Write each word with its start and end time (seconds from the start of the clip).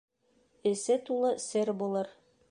Эсе 0.69 0.97
тулы 1.09 1.31
сер 1.47 1.73
булыр. 1.83 2.11